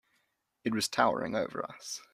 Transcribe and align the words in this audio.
It 0.63 0.73
was 0.73 0.87
towering 0.89 1.35
over 1.35 1.63
us. 1.63 2.01